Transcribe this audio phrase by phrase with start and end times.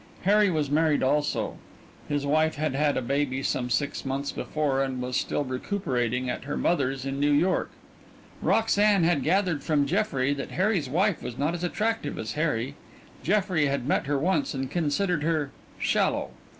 [0.23, 1.57] Harry was married also.
[2.09, 6.45] His wife had had a baby some six months before and was still recuperating at
[6.45, 7.69] her mother's in New York.
[8.41, 12.73] Roxanne had gathered from Jeffrey that Harry's wife was not as attractive as Harry
[13.21, 16.31] Jeffrey had met her once and considered her "shallow."